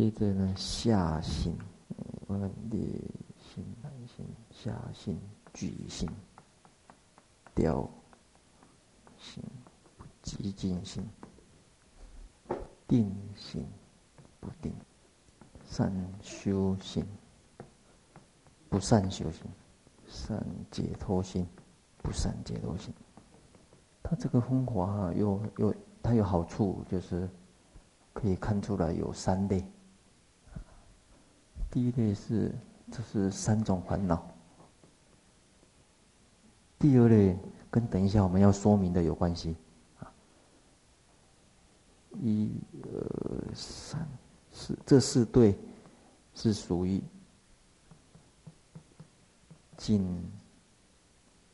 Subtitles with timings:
[0.00, 1.54] 接着呢，下行，
[2.26, 2.80] 我们列
[3.38, 5.20] 行、来行、下行、
[5.52, 6.08] 举行、
[7.54, 7.86] 调
[9.18, 9.44] 行、
[10.22, 11.06] 激进行、
[12.88, 13.68] 定行、
[14.40, 14.72] 不定、
[15.66, 15.92] 善
[16.22, 17.06] 修行、
[18.70, 19.44] 不善修行、
[20.06, 21.46] 善解脱行、
[21.98, 22.90] 不善解脱行。
[24.02, 27.28] 它这个分法啊，有有它有好处，就是
[28.14, 29.62] 可以看出来有三类。
[31.70, 32.52] 第一类是，
[32.90, 34.26] 这是三种烦恼。
[36.80, 37.38] 第二类
[37.70, 39.54] 跟等一下我们要说明的有关系。
[40.00, 40.12] 啊，
[42.20, 42.50] 一、
[42.82, 44.04] 二、三、
[44.50, 45.56] 四，这四对
[46.34, 47.00] 是属于
[49.76, 50.28] 净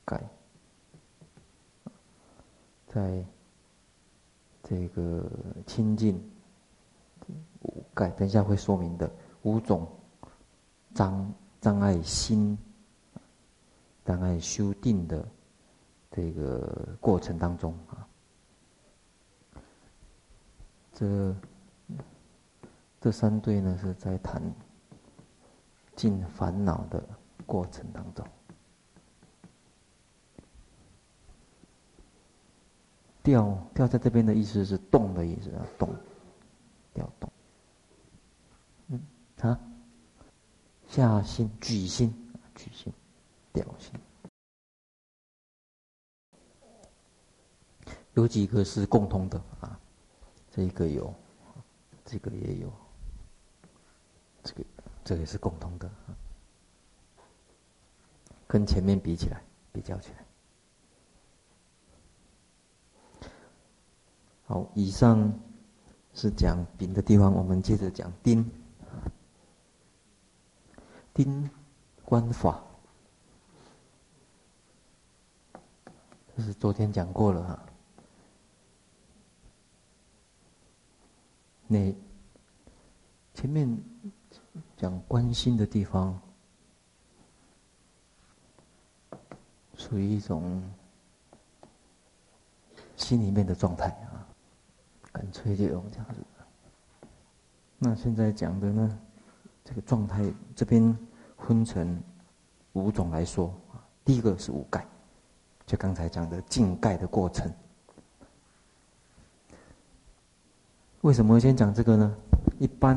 [0.02, 0.18] 盖，
[2.88, 3.22] 在
[4.62, 5.30] 这个
[5.66, 6.18] 清净
[7.60, 9.10] 五盖，等一下会说明的
[9.42, 9.86] 五种。
[10.96, 12.56] 障障碍心，
[14.02, 15.28] 障碍修定的
[16.10, 18.08] 这个过程当中啊，
[20.94, 21.36] 这
[22.98, 24.42] 这三对呢是在谈
[25.94, 27.06] 尽烦恼的
[27.44, 28.26] 过程当中，
[33.22, 35.94] 调调在这边的意思是动的意思啊，动，
[36.94, 37.30] 调动，
[38.88, 39.00] 嗯
[39.42, 39.60] 啊。
[40.88, 42.12] 下心举心，
[42.54, 42.92] 举心，
[43.52, 43.92] 调心，
[48.14, 49.78] 有几个是共通的啊？
[50.50, 51.14] 这个有，
[52.04, 52.72] 这个也有，
[54.42, 54.64] 这个
[55.04, 56.16] 这个也是共通的啊。
[58.46, 59.42] 跟前面比起来，
[59.72, 60.24] 比较起来，
[64.46, 65.38] 好，以上
[66.14, 68.48] 是讲丙的地方，我们接着讲丁。
[71.16, 71.48] 丁
[72.04, 72.62] 观法，
[76.36, 77.66] 这是昨天讲过了哈。
[81.66, 81.90] 那
[83.32, 83.82] 前面
[84.76, 86.20] 讲关心的地方，
[89.74, 90.62] 属于一种
[92.94, 94.28] 心里面的状态啊，
[95.12, 96.20] 干脆就用这样子。
[97.78, 99.00] 那现在讲的呢？
[99.66, 100.96] 这个状态这边
[101.38, 102.00] 分成
[102.74, 104.86] 五种来说啊，第一个是五盖，
[105.66, 107.52] 就刚才讲的净盖的过程。
[111.00, 112.16] 为什么先讲这个呢？
[112.60, 112.96] 一般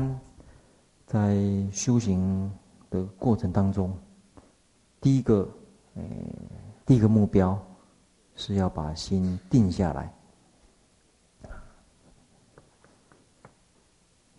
[1.06, 1.36] 在
[1.72, 2.48] 修行
[2.88, 3.92] 的过程当中，
[5.00, 5.48] 第一个，
[5.94, 6.02] 呃，
[6.86, 7.60] 第一个目标
[8.36, 10.14] 是要把心定下来，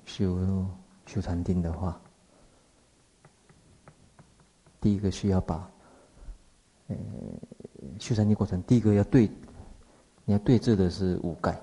[0.05, 0.65] 修
[1.05, 1.99] 修禅定的话。
[4.81, 5.71] 第一个需要把，
[6.87, 6.95] 呃，
[7.99, 9.27] 修禅定过程，第一个要对，
[10.25, 11.61] 你要对治的是五盖，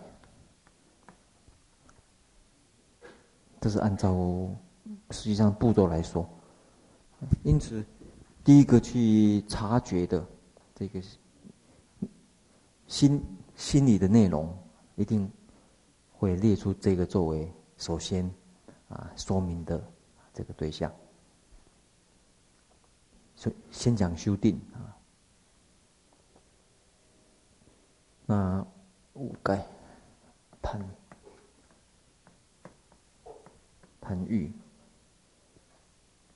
[3.60, 4.14] 这是按照
[5.10, 6.24] 实际上步骤来说，
[7.42, 7.84] 因此，
[8.44, 10.24] 第一个去察觉的
[10.72, 11.02] 这个
[12.86, 13.20] 心
[13.56, 14.56] 心理的内容，
[14.94, 15.28] 一定
[16.12, 18.24] 会列出这个作为首先
[18.88, 19.82] 啊说明的
[20.32, 20.88] 这个对象。
[23.38, 24.98] 所以先讲修定啊，
[28.26, 28.66] 那
[29.14, 29.64] 五盖、
[30.60, 30.84] 贪、
[34.00, 34.52] 贪欲、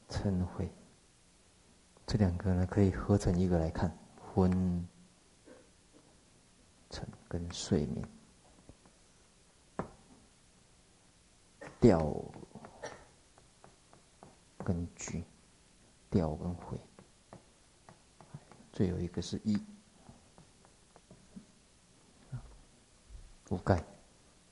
[0.09, 0.71] 嗔恚，
[2.07, 3.93] 这两个呢可以合成一个来看，
[4.33, 4.87] 昏、
[6.89, 8.09] 沉跟睡眠，
[11.81, 12.15] 掉
[14.59, 15.25] 跟举，
[16.09, 16.79] 调跟慧。
[18.83, 19.57] 最后一个是一，
[23.49, 23.81] 五盖，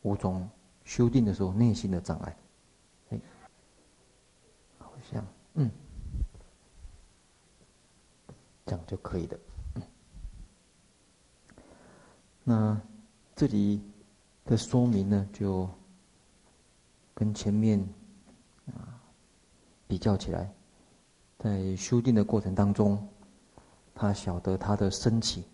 [0.02, 0.48] 五种
[0.84, 2.36] 修订的时候内心的障碍，
[3.08, 3.20] 哎，
[4.78, 5.68] 好像嗯，
[8.64, 9.36] 这样就可以的。
[12.44, 12.80] 那
[13.34, 13.82] 这里
[14.44, 15.68] 的说明呢，就
[17.14, 17.80] 跟前面
[18.68, 18.94] 啊
[19.88, 20.54] 比较起来，
[21.36, 22.96] 在修订的过程当中。
[24.00, 25.44] 他晓得他的升起，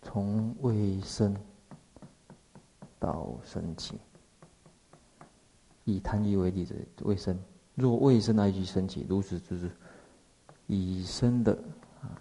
[0.00, 1.36] 从未生
[2.98, 4.00] 到升起，
[5.84, 7.38] 以贪欲为例子，未生。
[7.74, 9.70] 若未生而去升起，如此就是
[10.66, 11.52] 以生的
[12.00, 12.16] 啊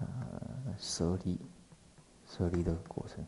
[0.00, 0.04] 啊
[0.76, 1.40] 舍离
[2.26, 3.26] 舍离的过程，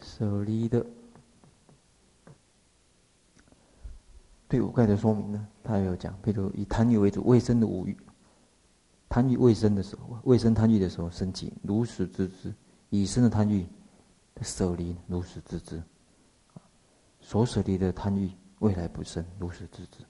[0.00, 0.86] 舍舍离的。
[4.50, 7.96] 对五盖的说明呢，他也有讲，比如以贪欲为主，卫生的五欲，
[9.08, 12.50] 贪欲卫生的时候，卫生贪欲的时候生起，如实知之；
[12.88, 13.64] 已生的贪欲
[14.42, 15.80] 舍离，如实知之。
[17.20, 20.04] 所舍离的贪欲未来不生，如实知之。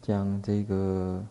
[0.00, 1.26] 讲这个，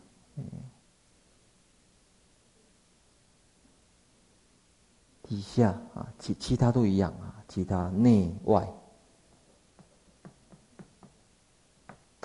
[5.23, 8.67] 底下啊，其其他都一样啊，其他内外。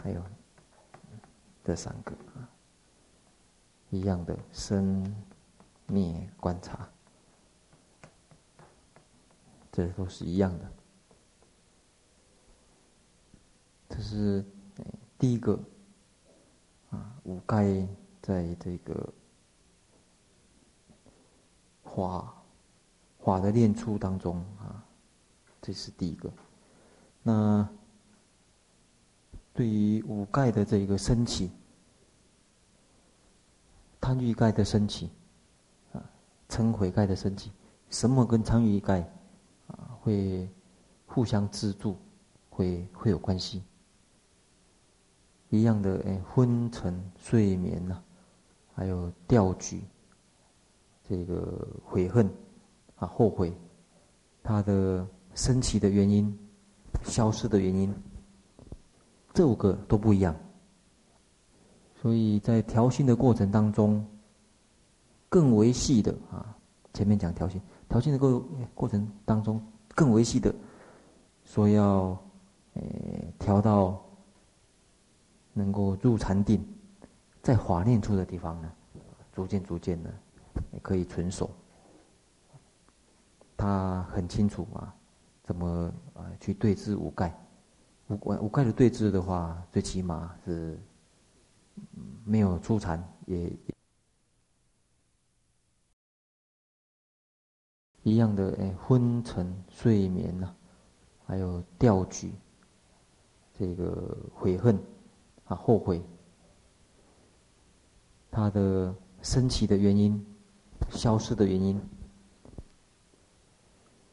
[0.03, 0.23] 还有
[1.63, 2.49] 这三个啊，
[3.91, 5.15] 一样的生
[5.87, 6.89] 灭观察，
[9.71, 10.73] 这都是一样的。
[13.91, 14.43] 这是
[15.19, 15.61] 第一个
[16.89, 17.87] 啊，五盖
[18.23, 19.13] 在这个
[21.85, 22.43] 法
[23.19, 24.83] 法的练出当中啊，
[25.61, 26.33] 这是第一个。
[27.23, 27.69] 那。
[29.53, 31.51] 对于五盖的这个升起，
[34.01, 35.11] 贪欲盖的升起，
[35.93, 36.03] 啊，
[36.49, 37.51] 嗔悔盖的升起，
[37.91, 39.01] 什么跟贪欲盖
[39.67, 40.49] 啊会
[41.07, 41.97] 互相资助，
[42.49, 43.63] 会会有关系？
[45.51, 48.01] 一样的，哎，昏沉、睡眠呐、
[48.73, 49.83] 还有掉举，
[51.09, 52.31] 这个悔恨
[52.97, 53.53] 啊，后悔，
[54.45, 55.05] 它的
[55.35, 56.39] 升起的原因，
[57.03, 57.93] 消失的原因。
[59.33, 60.35] 这五个都不一样，
[62.01, 64.05] 所以在调心的过程当中，
[65.29, 66.57] 更为细的啊，
[66.93, 68.45] 前面讲调心，调心的过
[68.75, 70.53] 过程当中更为细的，
[71.45, 72.19] 说要
[72.75, 74.03] 诶调到
[75.53, 76.67] 能够入禅定，
[77.43, 78.73] 在法念处的地方呢，
[79.33, 80.13] 逐渐逐渐的
[80.73, 81.49] 也可以纯熟。
[83.57, 84.93] 他很清楚啊，
[85.45, 87.33] 怎么啊去对治五盖。
[88.11, 90.77] 五五盖的对峙的话，最起码是
[92.25, 93.57] 没有出禅，也
[98.03, 98.53] 一样的。
[98.59, 100.53] 哎，昏沉、睡眠呐、
[101.25, 102.33] 还有掉举，
[103.57, 104.77] 这个悔恨
[105.45, 106.03] 啊，后悔，
[108.29, 108.93] 它的
[109.23, 110.27] 升起的原因、
[110.91, 111.81] 消失的原因，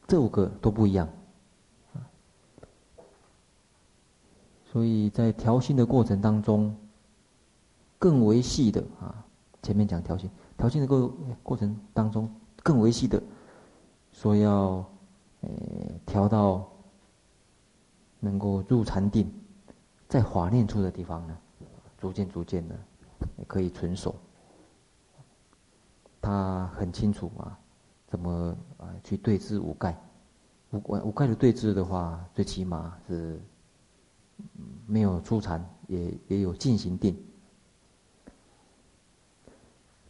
[0.06, 1.08] 这五个都不一样。
[4.70, 6.76] 所以在调心的过程当中，
[7.98, 9.24] 更为细的啊，
[9.62, 11.10] 前面讲调心，调心的过
[11.42, 12.30] 过程当中
[12.62, 13.22] 更为细的，
[14.12, 14.84] 说要
[15.40, 15.48] 呃
[16.04, 16.68] 调到
[18.20, 19.32] 能够入禅定，
[20.06, 21.34] 在法念处的地方呢，
[21.98, 22.78] 逐渐逐渐的
[23.46, 24.14] 可以纯熟。
[26.20, 27.58] 他很清楚啊，
[28.06, 29.98] 怎么啊去对治五盖，
[30.72, 33.40] 五五盖的对治的话，最起码是。
[34.86, 37.16] 没有初禅，也也有进行定，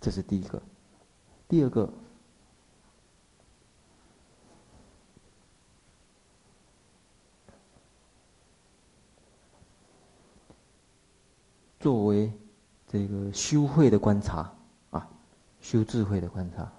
[0.00, 0.62] 这是第一个。
[1.48, 1.92] 第二个，
[11.80, 12.32] 作为
[12.86, 14.54] 这个修慧的观察
[14.90, 15.08] 啊，
[15.60, 16.70] 修智慧的观察。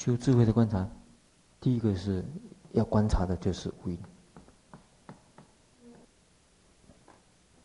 [0.00, 0.88] 修智慧的观察，
[1.60, 2.24] 第一个是
[2.72, 3.98] 要观察的就是五蕴，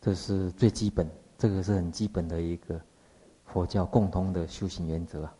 [0.02, 2.78] 这是最基本，这个是很基本的一个
[3.46, 5.34] 佛教共同的修行原则啊。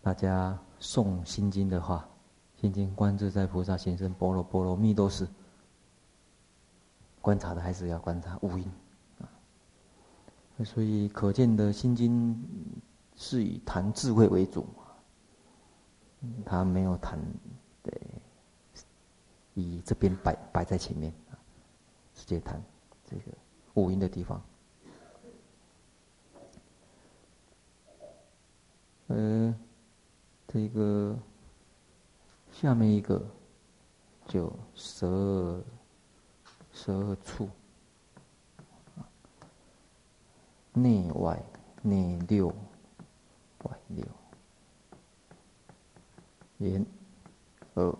[0.00, 2.08] 大家诵心经的话，
[2.58, 5.28] 心经观自在菩萨行深般若波罗蜜多时，
[7.20, 8.64] 观察的还是要观察五蕴
[9.20, 9.28] 啊。
[10.64, 12.42] 所以可见的心经
[13.14, 14.66] 是以谈智慧为主。
[16.44, 17.18] 他没有谈，
[17.82, 17.92] 对，
[19.54, 21.12] 以这边摆摆在前面，
[22.14, 22.62] 直接谈
[23.04, 23.32] 这个
[23.74, 24.42] 五音的地方。
[29.08, 29.54] 呃，
[30.46, 31.18] 这个
[32.50, 33.22] 下面一个
[34.26, 35.64] 就十二
[36.72, 37.48] 十二处，
[40.72, 41.42] 内外
[41.82, 42.48] 内六，
[43.64, 44.06] 外六。
[46.62, 46.86] 眼、
[47.74, 47.98] 耳、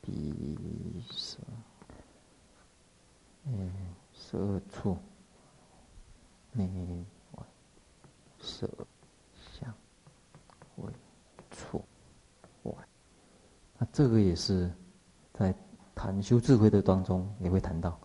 [0.00, 1.38] 鼻、舌，
[3.46, 3.70] 嗯，
[4.12, 4.96] 十二处，
[6.52, 6.68] 内
[7.32, 7.44] 外，
[8.38, 8.68] 色、
[9.34, 9.72] 香、
[10.76, 10.92] 味、
[11.50, 11.84] 触、
[12.62, 12.72] 外。
[13.78, 14.70] 那这个也是
[15.32, 15.54] 在
[15.94, 17.98] 谈修智慧的当中也会谈到，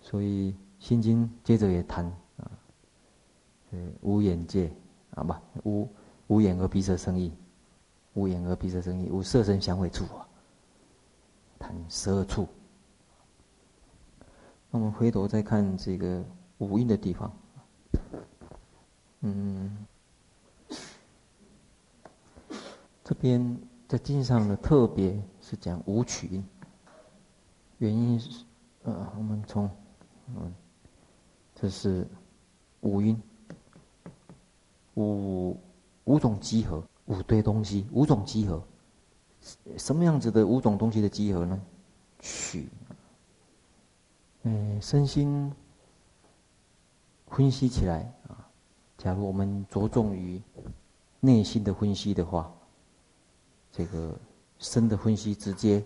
[0.00, 2.04] 所以《心经》接着也谈
[2.36, 2.50] 啊，
[4.02, 4.72] 无眼界
[5.14, 5.34] 啊，不
[5.64, 5.88] 无
[6.32, 7.30] 无眼耳鼻舌身意，
[8.14, 10.26] 无眼耳鼻舌身意，无色声香味触啊，
[11.58, 12.48] 谈十二处。
[14.70, 16.24] 那我们回头再看这个
[16.56, 17.30] 五蕴的地方，
[19.20, 19.86] 嗯，
[23.04, 26.44] 这边在经上呢，特别是讲五取蕴，
[27.76, 28.42] 原因是，
[28.84, 29.70] 呃，我们从，
[30.28, 30.50] 嗯，
[31.54, 32.08] 这是
[32.80, 33.22] 五蕴，
[34.94, 35.60] 五
[36.04, 38.62] 五种集合，五堆东西，五种集合，
[39.76, 41.60] 什么样子的五种东西的集合呢？
[42.18, 42.68] 取。
[44.42, 45.52] 嗯，身心
[47.28, 48.48] 分析起来啊，
[48.98, 50.42] 假如我们着重于
[51.20, 52.52] 内心的分析的话，
[53.70, 54.18] 这个
[54.58, 55.82] 身的分析直接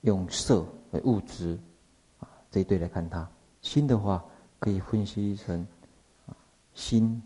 [0.00, 1.58] 用色为物质
[2.18, 3.28] 啊这一对来看它；
[3.60, 4.24] 心的话
[4.58, 5.66] 可以分析成
[6.72, 7.22] 心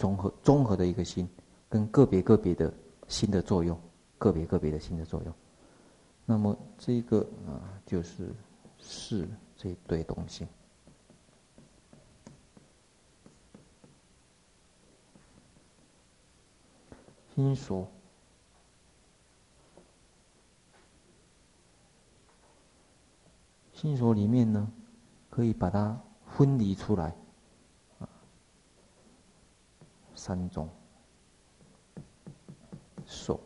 [0.00, 1.28] 综合综合的一个心，
[1.68, 2.74] 跟个别个别的
[3.06, 3.78] 心的作用，
[4.18, 5.32] 个别个别的心的作用。
[6.26, 8.34] 那么这个啊就是
[8.80, 9.28] 是。
[9.62, 10.48] 这一堆东西，
[17.34, 17.86] 心所，
[23.74, 24.72] 心所里面呢，
[25.28, 27.14] 可以把它分离出来，
[30.20, 30.68] 三种，
[33.06, 33.40] 所。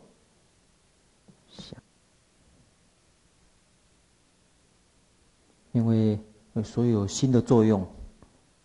[5.71, 6.19] 因为
[6.63, 7.85] 所有心的作用，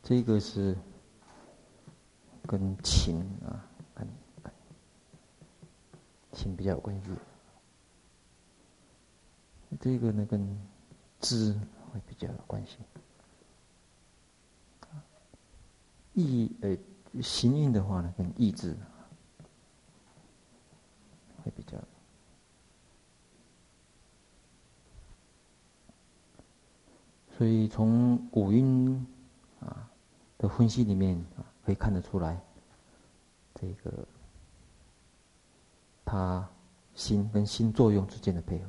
[0.03, 0.77] 这个是
[2.47, 4.07] 跟情啊，跟
[6.33, 7.11] 情比较有关系。
[9.81, 10.61] 这个呢，跟
[11.21, 11.53] 知
[11.93, 12.77] 会比较有关系。
[16.15, 16.77] 意呃，
[17.21, 18.77] 行运的话呢，跟意志
[21.43, 21.77] 会比较。
[27.37, 29.07] 所以从五音
[29.61, 29.89] 啊
[30.39, 32.39] 的分析里面啊，可以看得出来，
[33.55, 34.07] 这个
[36.05, 36.49] 他
[36.95, 38.67] 心跟心作用之间的配合。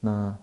[0.00, 0.36] 那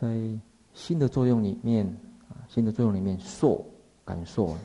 [0.00, 0.38] 在
[0.72, 1.86] 心的作用里面
[2.28, 3.66] 啊，心的作用里面，受
[4.04, 4.56] 感受，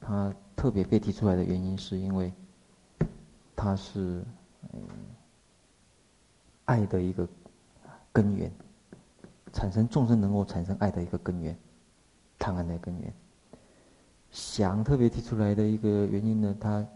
[0.00, 2.32] 它特别被提出来的原因，是因为。
[3.58, 4.22] 它是
[4.74, 4.80] 嗯
[6.66, 7.26] 爱的一个
[8.12, 8.52] 根源，
[9.50, 11.56] 产生众生能够产生爱的一个根源，
[12.38, 13.10] 贪爱的根源。
[14.30, 16.86] 想特别提出来的一个原因呢，它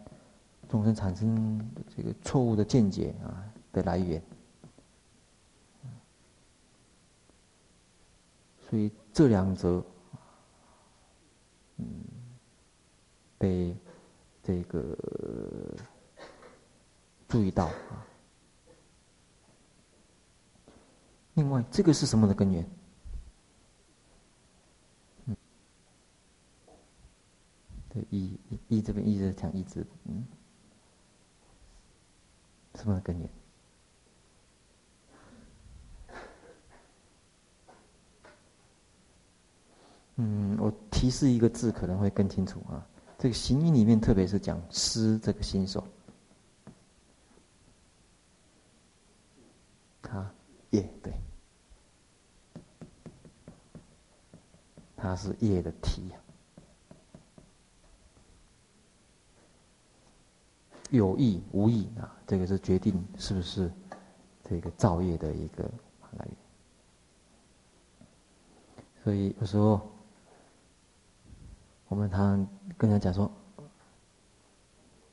[0.68, 1.58] 众生产生
[1.96, 4.22] 这个错误的见解啊的来源。
[8.71, 9.85] 所以这两者，
[11.77, 11.85] 嗯，
[13.37, 13.77] 被
[14.43, 14.97] 这个。
[17.29, 18.07] 注意到啊！
[21.35, 22.69] 另外，这个是什么的根源？
[25.27, 25.37] 嗯，
[27.89, 28.37] 对，意
[28.67, 30.27] 意这边一直在讲意志，嗯，
[32.75, 33.31] 什么的根源？
[40.23, 42.87] 嗯，我提示一个字可能会更清楚啊。
[43.19, 45.83] 这个行义里面，特别是讲思这个新手。
[50.03, 50.31] 他
[50.71, 51.15] 业对，
[54.95, 56.19] 他是业的体呀，
[60.91, 63.73] 有意无意啊，这个是决定是不是
[64.45, 65.62] 这个造业的一个
[66.19, 66.37] 来源。
[69.03, 69.81] 所以有时候
[71.90, 73.28] 我们常常跟人讲说，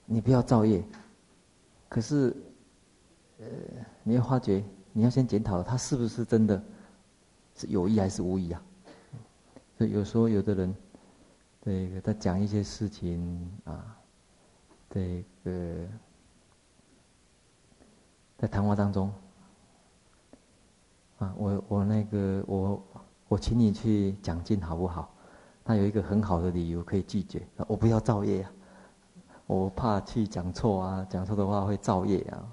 [0.05, 0.83] 你不要造业，
[1.89, 2.37] 可是
[3.39, 3.45] 呃，
[4.03, 4.63] 你要发觉。
[4.93, 6.59] 你要先检讨他是不是真的
[7.53, 8.59] 是有意还是无意啊？
[9.77, 10.75] 所以有时候有的人，
[11.61, 13.95] 这个他讲一些事情啊，
[14.89, 15.85] 这个
[18.39, 19.13] 在谈话当中
[21.19, 22.83] 啊，我我那个我
[23.27, 25.13] 我请你去讲经好不好？
[25.67, 28.51] 他有一个很好的理由可以拒绝，我不要造业啊，
[29.47, 32.47] 我怕去讲错啊，讲错的话会造业啊。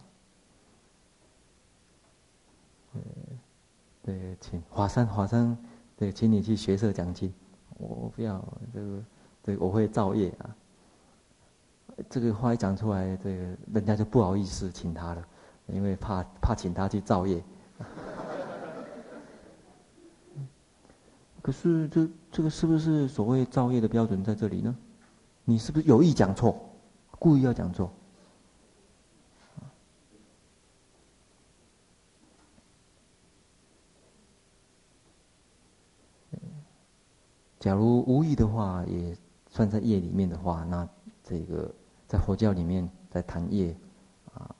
[4.02, 5.56] 对，请华山，华山，
[5.96, 7.32] 对，请你去学社讲经。
[7.78, 9.04] 我不要这个，
[9.44, 10.50] 对，我会造业啊。
[12.10, 15.24] 这个话一讲出来，这个人家就不好意思请他了，
[15.68, 17.40] 因为怕怕请他去造业。
[21.44, 24.74] 可是这这个是不是所谓造业的标准在这里呢？
[25.44, 26.58] 你是不是有意讲错，
[27.18, 27.92] 故意要讲错？
[37.60, 39.14] 假如无意的话，也
[39.50, 40.88] 算在业里面的话，那
[41.22, 41.70] 这个
[42.08, 43.76] 在佛教里面在谈业，
[44.32, 44.56] 啊，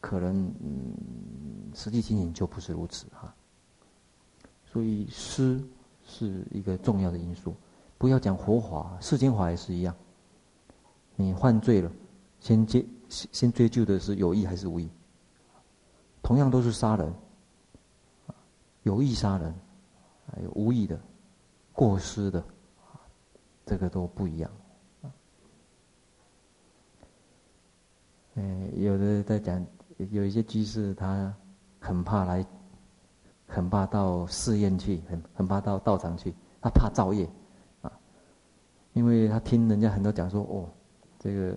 [0.00, 0.94] 可能嗯，
[1.74, 3.34] 实际情形就不是如此哈。
[4.72, 5.62] 所以施
[6.06, 7.54] 是一个重要的因素，
[7.98, 9.94] 不要讲佛法，世间法也是一样。
[11.14, 11.92] 你犯罪了，
[12.40, 14.88] 先接先追究的是有意还是无意。
[16.22, 17.12] 同样都是杀人，
[18.82, 19.54] 有意杀人，
[20.32, 20.98] 还有无意的。
[21.74, 22.42] 过失的，
[23.66, 24.50] 这个都不一样。
[28.36, 29.66] 嗯，有的在讲，
[29.98, 31.34] 有一些居士他
[31.78, 32.46] 很怕来，
[33.52, 37.28] 很怕到寺院去，很很怕到道场去，他怕造业，
[37.82, 37.92] 啊，
[38.94, 40.68] 因为他听人家很多讲说，哦，
[41.18, 41.54] 这个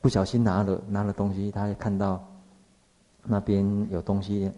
[0.00, 2.26] 不小心拿了拿了东西，他看到
[3.24, 4.50] 那边有东西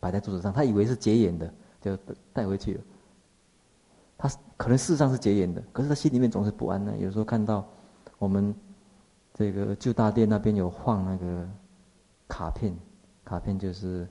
[0.00, 1.96] 摆在桌子上，他以为是结缘的，就
[2.32, 2.80] 带回去了。
[4.18, 6.92] 他可能事实上是结缘的，可是他心里面总是不安呢。
[6.98, 7.64] 有时候看到
[8.18, 8.54] 我们
[9.34, 11.48] 这个旧大殿那边有放那个
[12.28, 12.76] 卡片，
[13.24, 14.08] 卡片就是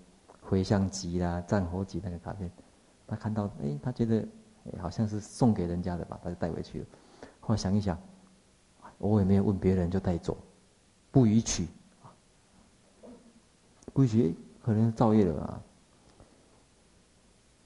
[0.51, 2.51] 回向集啦、战火集那个卡片。
[3.07, 4.27] 他看到，哎，他觉得
[4.65, 6.85] 哎好像是送给人家的吧，他就带回去了。
[7.39, 7.97] 后来想一想，
[8.97, 10.37] 我也没有问别人，就带走，
[11.09, 11.69] 不予取，
[13.93, 15.61] 不予取，可能是造业了啊。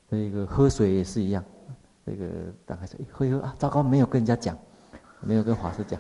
[0.08, 1.44] 这个喝水也是一样。
[2.06, 2.28] 这个
[2.68, 4.56] 打开水喝一喝啊，糟糕，没有跟人家讲，
[5.22, 6.00] 没有跟法师讲，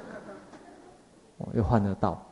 [1.38, 2.24] 我又换了道，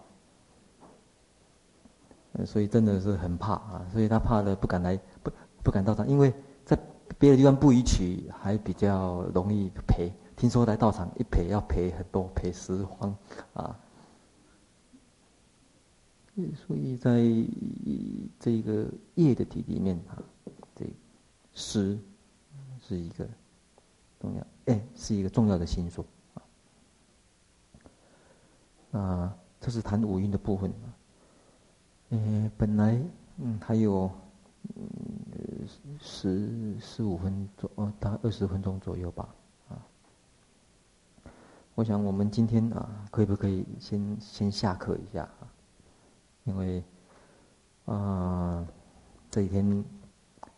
[2.45, 5.31] 所以真的是很怕啊，所以他怕的不敢来，不
[5.63, 6.33] 不敢到场，因为
[6.65, 6.77] 在
[7.17, 13.15] 别的地方不予取还比较容易赔，听说来道场一赔要赔很多，赔十方
[13.53, 13.79] 啊，
[16.55, 17.21] 所以在
[18.39, 20.17] 这个业的体里面啊，
[20.75, 20.85] 这
[21.53, 21.99] 十
[22.81, 23.27] 是一个。
[24.23, 26.41] 重要，哎，是一个重要的心数啊。
[28.97, 30.87] 啊，这是谈五蕴的部分啊。
[32.15, 33.01] 嗯，本来
[33.37, 34.07] 嗯还有
[34.75, 35.67] 嗯
[35.99, 39.27] 十十五分钟哦，大概二十分钟左右吧
[39.69, 39.81] 啊。
[41.73, 45.49] 我想我们今天啊，可以不可以先先下课一下啊？
[46.43, 46.83] 因为
[47.85, 48.63] 啊，
[49.31, 49.83] 这几天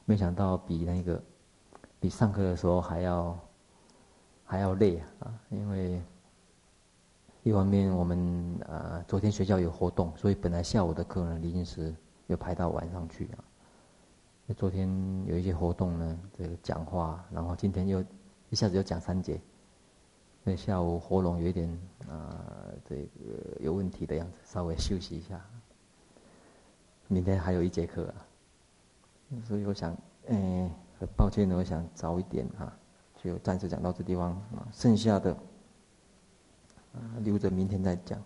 [0.04, 1.24] 没想到比那个
[2.02, 3.40] 比上课的时候还要。
[4.48, 6.00] 还要累啊，因为
[7.46, 11.94] 一方面我们啊昨天学校有活动，所以本来下午的课呢临时
[12.26, 13.38] 又排到晚上去啊。
[14.58, 14.90] 昨天
[15.28, 18.04] 有一些活动呢，这个讲话，然后今天又
[18.50, 19.40] 一下子又讲三节，
[20.44, 21.70] 那下午喉咙有一点
[22.10, 22.44] 啊
[22.84, 25.40] 这个有问题的样子，稍微休息一下。
[27.08, 28.26] 明天还有一节课啊，
[29.44, 29.96] 所以我想，
[30.30, 30.68] 哎，
[31.00, 32.76] 很抱歉呢，我想早一点哈。
[33.24, 35.38] 就暂时讲到这地方啊，剩下的
[37.24, 38.22] 留着明天再讲。